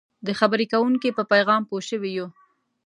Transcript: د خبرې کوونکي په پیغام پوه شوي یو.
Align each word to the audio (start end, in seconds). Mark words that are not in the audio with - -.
د 0.27 0.29
خبرې 0.39 0.65
کوونکي 0.73 1.09
په 1.17 1.23
پیغام 1.31 1.61
پوه 1.69 1.81
شوي 1.89 2.11
یو. 2.17 2.27